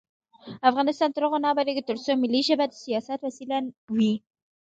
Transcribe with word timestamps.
افغانستان 0.69 1.09
تر 1.15 1.21
هغو 1.25 1.37
نه 1.43 1.47
ابادیږي، 1.53 1.83
ترڅو 1.89 2.11
ملي 2.23 2.41
ژبې 2.47 2.65
د 2.69 2.73
سیاست 2.83 3.19
وسیله 3.27 3.57
وي. 3.95 4.13